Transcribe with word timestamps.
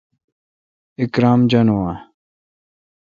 اکرم 1.01 1.39
جانون 1.49 1.81
آں؟ 1.91 1.97